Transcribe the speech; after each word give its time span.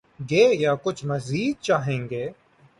گے 0.29 0.45
یا 0.53 0.73
کچھ 0.83 1.05
مزید 1.05 1.55
چاہیں 1.61 2.09
گے؟ 2.09 2.25